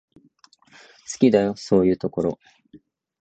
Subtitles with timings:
[0.15, 0.19] 好
[1.19, 2.39] きだよ、そういうところ。